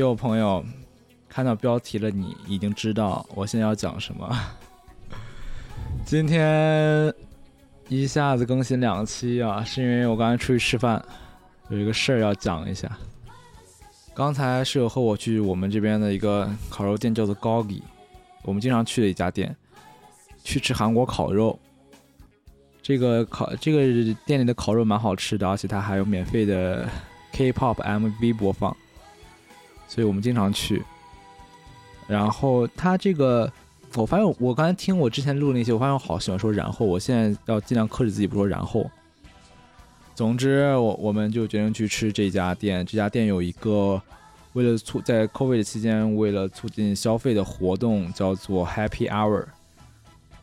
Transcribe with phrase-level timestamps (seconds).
[0.00, 0.64] 有朋友
[1.28, 4.38] 看到标题了，你已经知道我现在要讲什么。
[6.04, 7.12] 今天
[7.88, 11.04] 一下子更新两期啊，是因为我刚才出去吃饭，
[11.68, 12.90] 有一个事儿要讲一下。
[14.14, 17.82] 刚才室友和我去我们这边的一个烤肉店，叫做高里，
[18.42, 19.54] 我们经常去的一家店，
[20.42, 21.58] 去吃韩国烤肉。
[22.82, 26.88] 这个烤这个店里的烤肉蛮好吃的，而且它还有免费的
[27.32, 28.76] K-pop MV 播放，
[30.00, 30.82] 所以我们经常去。
[32.08, 33.52] 然后它这个，
[33.96, 38.90] 我发现我刚才听我之前录的那些，我发现我好喜欢说然后，我现在要尽量克制自己不说然后。
[40.14, 42.84] 总之，我我们就决定去吃这家店。
[42.86, 44.00] 这家店有一个
[44.54, 49.44] 为了促在 COVID 期间为了促进消费的活动，叫做 Happy Hour。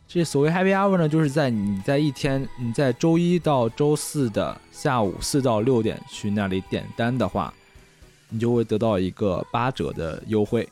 [0.08, 7.52] 这所谓 Happy Hour 呢，就是在你在一天你在周一到周四的下午四到六点去那里点单的话，
[8.30, 10.68] 你就会得到一个八折的优惠。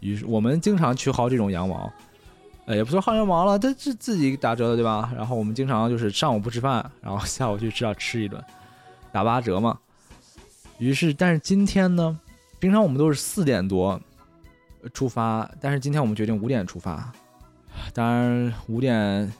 [0.00, 1.90] 于是我们经常去薅这种羊毛，
[2.66, 5.10] 呃，也不说薅羊毛了，它是自己打折的，对吧？
[5.16, 8.42] 然后我们经常就是上午不吃饭，然后下午去吃吃一顿，
[9.10, 9.78] 打八折嘛。
[10.78, 12.20] 于是，但是今天呢，
[12.58, 13.98] 平常我们都是四点多
[14.92, 17.10] 出发，但是今天我们决定五点出发。
[17.94, 19.32] 当然五点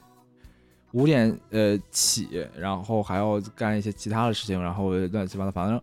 [0.93, 5.81] 五点呃起，然后还要干一些其他的事情，然后乱七八糟，反正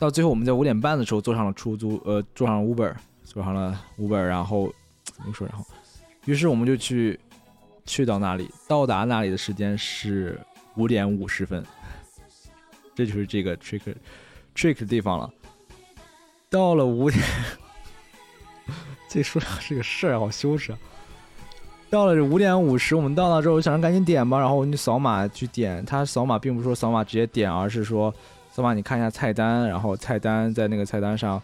[0.00, 4.72] 到最后我们在五点半的时候坐上了出租，呃，坐上了 Uber，坐上了 Uber，然后
[5.04, 5.46] 怎么说？
[5.46, 5.64] 然后，
[6.24, 7.20] 于是我们就去
[7.84, 10.40] 去到那里，到达那里的时间是
[10.76, 11.62] 五点五十分，
[12.94, 13.82] 这就是这个 trick
[14.56, 15.30] trick 的地方了。
[16.48, 17.22] 到了五点，
[19.06, 20.78] 这说是个事儿，好羞耻啊！
[21.90, 25.84] 到了五点五十，我们到那之后我想着赶紧点吧，然后我就扫码去点。
[25.84, 28.14] 他扫码并不是说扫码直接点，而是说
[28.52, 31.40] 扫码你看一下菜单，然后菜单在那个菜单上，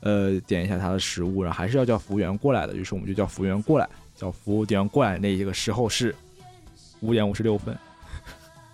[0.00, 2.74] 呃，点一下他的食物，然后还是要叫服务员过来的。
[2.74, 6.14] 于是我们就叫服务员过来，叫服务员过来那一个时候是
[7.00, 7.76] 五点五十六分，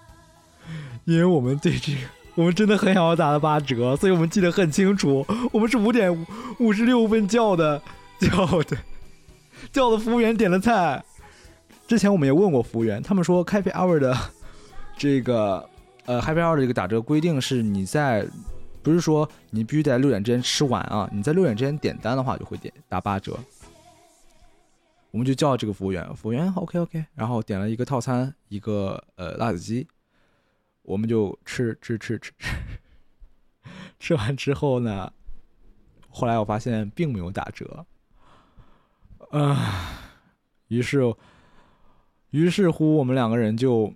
[1.04, 1.98] 因为我们对这个
[2.34, 6.26] 我们真的很想要打的八折，所以我们记得很清楚，我们是五点
[6.58, 7.80] 五十六分叫的
[8.18, 8.76] 叫的。
[9.72, 11.02] 叫的服务员点了菜，
[11.88, 14.16] 之前我们也问过服务员，他们说 Happy Hour 的
[14.96, 15.68] 这个
[16.06, 18.26] 呃 Happy Hour 的这个打折规定是你在
[18.82, 23.38] 不是说你必须在六点之前吃完啊，你在六点之前点单的话就会点打八折。
[25.10, 29.88] 我们就叫这个服务员，服务员 OK OK，然后点了一个套餐，一个呃辣子鸡，
[30.82, 32.54] 我们就吃吃吃吃吃，
[33.98, 35.10] 吃完之后呢，
[36.10, 37.86] 后来我发现并没有打折。
[39.30, 40.02] 啊，
[40.68, 41.14] 于是，
[42.30, 43.92] 于是乎，我们两个人就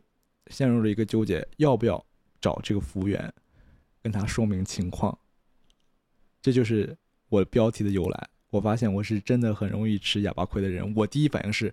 [0.50, 2.05] 陷入了一个纠结：要不要
[2.41, 3.33] 找这个服务员，
[4.03, 5.19] 跟他说明情况？
[6.43, 6.94] 这就是
[7.31, 8.28] 我标题的由来。
[8.50, 10.93] 我发现我是真的很容易吃哑巴亏的人。
[10.94, 11.72] 我第一反应是，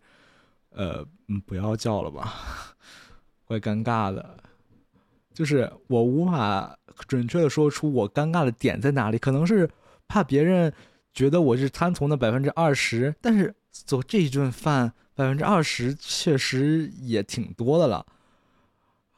[0.69, 2.75] 呃，嗯，不要叫了吧，
[3.43, 4.37] 怪尴尬的。
[5.33, 6.77] 就是我无法
[7.07, 9.69] 准确的说出我尴尬的点在哪里，可能是
[10.07, 10.71] 怕别人。
[11.13, 18.05] 觉得我是贪从的百分之二十，但是做这一顿饭百分之二十确实也挺多的了。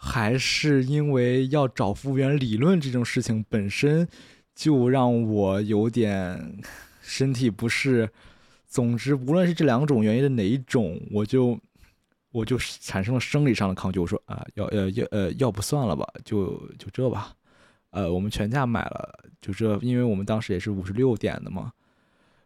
[0.02, 4.08] 还是因为要找服务员理论这种事情本身
[4.56, 6.58] 就让我有点
[7.02, 8.10] 身体不适。
[8.66, 11.60] 总之，无论是这两种原因的哪一种，我就
[12.32, 14.00] 我就产生了生理上的抗拒。
[14.00, 17.34] 我说啊，要呃要呃要不算了吧，就就这吧。
[17.90, 21.74] 呃，我们全价买了，就这，因为我们当时也是五十六点的嘛。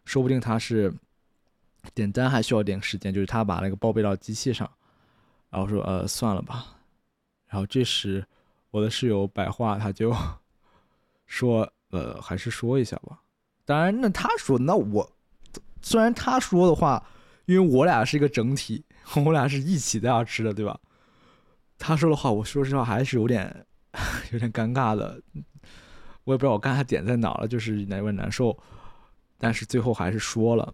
[0.06, 0.92] 说不定他是
[1.94, 4.68] 点单还需要点时间，就是他把那个报备到机器上，
[5.50, 6.66] 然后说呃算了吧，
[7.54, 8.26] 然后这时
[8.72, 10.12] 我的室友百话他就
[11.28, 13.20] 说呃还是说一下吧。
[13.64, 15.08] 当然那他说那我
[15.84, 17.06] 虽然他说的话，
[17.46, 18.84] 因为我俩是一个整体，
[19.24, 20.80] 我俩是一起在那吃的，对吧？
[21.78, 23.68] 他说的话，我说实话还是有点
[24.34, 25.22] 有点尴尬的，
[26.24, 28.58] 我也不知道我刚才点在哪了，就是有点难受。
[29.38, 30.74] 但是最后还是说了，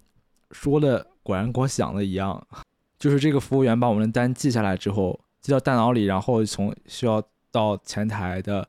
[0.52, 2.48] 说的果然跟我想的一样，
[2.98, 8.68] 就是这个服务员把我们的单记下来之后，记到大脑里，然后从需要到前台的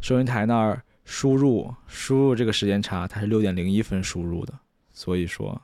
[0.00, 4.58] 收银台那儿输入，输入这个时间差，它是六点零一分输入的，
[4.92, 5.60] 所以说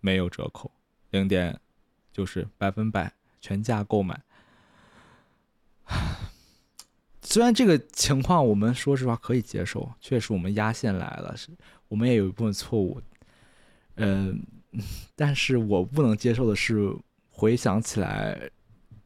[0.00, 0.70] 没有折扣，
[1.10, 1.58] 零点
[2.12, 4.20] 就是百分百全价购买。
[7.22, 11.34] 虽然这个情况我们说实话可以接受，确实我们压线来了，
[11.88, 13.00] 我们也有一部分错误，
[13.96, 14.40] 嗯，
[15.16, 16.94] 但是我不能接受的是，
[17.30, 18.38] 回想起来，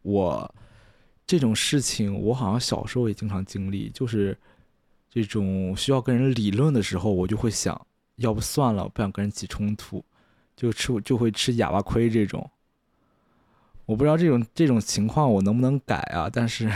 [0.08, 0.54] 我
[1.26, 4.34] 这种事情我好像小时候也经常经历，就是
[5.10, 7.78] 这种需要跟人理论的时候，我就会想，
[8.16, 10.02] 要不算了，不想跟人起冲突，
[10.56, 12.50] 就吃就会吃哑巴亏这种。
[13.84, 16.30] 我不知道这种这种情况我能不能改啊？
[16.32, 16.72] 但是，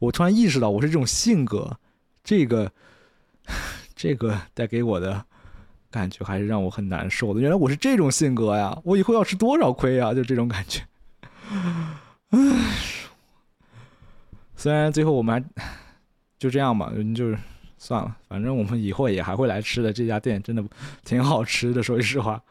[0.00, 1.78] 我突然意识到我是这种性格，
[2.24, 2.72] 这个
[3.94, 5.24] 这个带给我的
[5.92, 7.40] 感觉还是让我很难受的。
[7.40, 8.76] 原来我是这种性格呀！
[8.82, 10.12] 我以后要吃多少亏呀？
[10.12, 10.82] 就这种感觉。
[12.32, 12.38] 唉，
[14.56, 15.64] 虽然最后我们还
[16.36, 17.38] 就这样吧，就是
[17.78, 19.92] 算了，反正我们以后也还会来吃的。
[19.92, 20.62] 这家店真的
[21.04, 22.42] 挺好吃的，说句实话。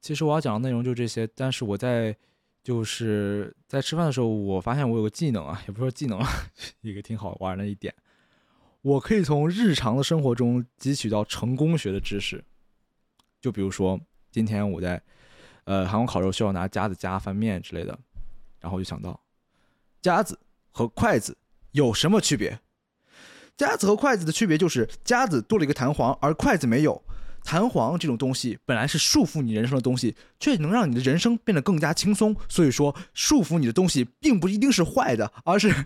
[0.00, 2.16] 其实我要讲的内容就这些，但是我在。
[2.64, 6.26] 就是在吃饭的时候，我发现我有个技能啊，也不说技能了，
[6.80, 7.94] 一个挺好玩的一点，
[8.80, 12.42] 我可以从日常的生活中汲取到成功学的知识。
[13.38, 14.00] 就比如说，
[14.30, 14.98] 今天我在
[15.64, 17.98] 呃韩国烤肉需要拿夹子夹翻面之类的，
[18.64, 19.20] 然后就想到，
[20.00, 20.38] 夹子
[20.70, 21.36] 和筷子
[21.72, 22.58] 有什么区别？
[23.58, 27.02] 夹子和筷子的区别就是夹子多了一个弹簧，而筷子没有。
[27.44, 32.34] 弹簧这种东西本来是束缚你人生的东西，却能让你的人生变得更加轻松。
[32.48, 35.84] 所以说，束缚你的东西并不一定是坏的，而是，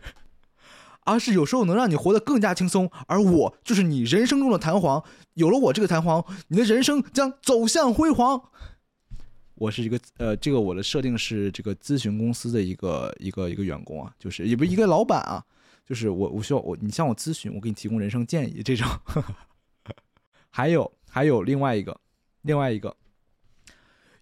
[1.04, 2.88] 而是有时候能让你活得更加轻松。
[3.08, 5.02] 而我就是你人生中的弹簧，
[5.34, 8.40] 有了我这个弹簧，你的人生将走向辉煌。
[9.58, 15.44] 我是一个呃，这个我的设定是这个咨询公司的一个一个一个员工啊，就是也不是一个老板啊，
[15.84, 18.88] 就是我我需要我你向我咨询，我给你提供人生建议这种，
[20.50, 20.90] 还有。
[21.10, 21.98] 还有另外一个，
[22.42, 22.94] 另外一个，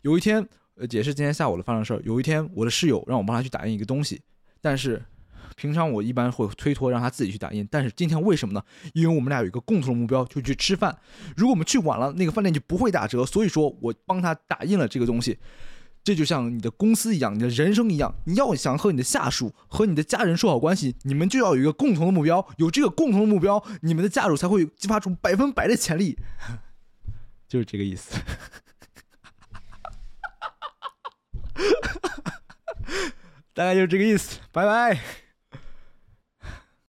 [0.02, 0.38] 有一天，
[0.76, 2.00] 呃，也是今天下午的发生事儿。
[2.04, 4.22] 有一天，我的室友让我帮他去打印一个东西，
[4.60, 5.04] 但是
[5.54, 7.66] 平常我一般会推脱让他自己去打印。
[7.70, 8.62] 但是今天为什么呢？
[8.94, 10.98] 因为我们俩有一个共同的目标，就去吃饭。
[11.36, 13.24] 如果我们去晚了，那个饭店就不会打折。
[13.24, 15.38] 所以说我帮他打印了这个东西。
[16.04, 22.46] 这就像你的公司一样，你的人生一样，你要想和你的下属和你的家人说好关系，你们就要有一个共同的目标。
[22.58, 26.16] 有这个共同的目标，你们的下属才会激发出百分百的潜力。
[27.48, 28.14] 就是这个意思，
[33.52, 35.25] 大概就是这个意思，拜拜。